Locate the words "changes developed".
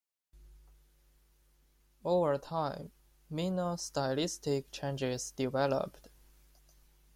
4.71-6.09